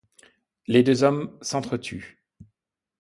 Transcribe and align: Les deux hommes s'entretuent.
Les 0.65 0.81
deux 0.81 1.03
hommes 1.03 1.37
s'entretuent. 1.43 2.23